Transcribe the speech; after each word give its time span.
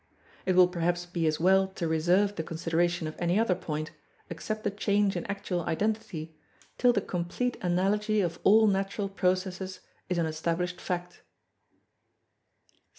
It 0.47 0.55
will 0.55 0.67
perhaps 0.67 1.05
be 1.05 1.27
as 1.27 1.39
well 1.39 1.67
to 1.67 1.87
reserve 1.87 2.35
the 2.35 2.41
consideration 2.41 3.05
of 3.05 3.15
any 3.19 3.39
other 3.39 3.53
point, 3.53 3.91
except 4.31 4.63
the 4.63 4.71
change 4.71 5.15
in 5.15 5.27
actual 5.27 5.61
identity, 5.65 6.39
till 6.79 6.91
the 6.91 7.01
complete 7.01 7.55
analogy 7.61 8.19
of 8.19 8.39
all 8.43 8.65
natural 8.65 9.07
processes 9.09 9.79
is 10.09 10.17
an 10.17 10.25
established 10.25 10.81
fact. 10.81 11.21